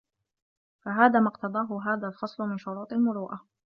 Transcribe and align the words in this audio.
فَهَذَا 0.81 1.19
مَا 1.19 1.27
اقْتَضَاهُ 1.27 1.81
هَذَا 1.85 2.07
الْفَصْلُ 2.07 2.43
مِنْ 2.43 2.57
شُرُوطِ 2.57 2.93
الْمُرُوءَةِ 2.93 3.41